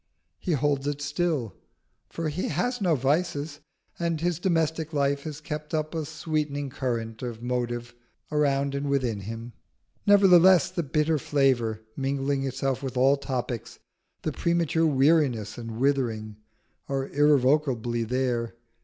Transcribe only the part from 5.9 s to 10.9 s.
a sweetening current of motive around and within him. Nevertheless, the